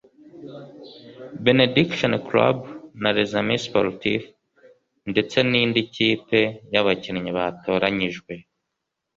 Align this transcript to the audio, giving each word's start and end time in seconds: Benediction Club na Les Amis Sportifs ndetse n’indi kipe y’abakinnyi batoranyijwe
Benediction 1.47 2.13
Club 2.29 2.57
na 3.01 3.09
Les 3.17 3.31
Amis 3.41 3.63
Sportifs 3.67 4.31
ndetse 5.11 5.37
n’indi 5.51 5.79
kipe 5.93 6.39
y’abakinnyi 6.73 7.31
batoranyijwe 7.37 8.33